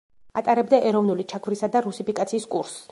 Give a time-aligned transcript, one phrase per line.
[0.39, 2.79] ატარებდა ეროვნული ჩაგვრისა და რუსიფიკაციის კურსს.